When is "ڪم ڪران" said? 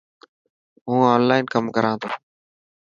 1.53-1.95